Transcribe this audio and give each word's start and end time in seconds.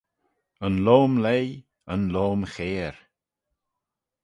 Yn 0.65 0.75
loam 0.87 1.13
leigh, 1.23 1.55
yn 1.93 2.03
loam 2.15 2.41
chair 2.53 2.93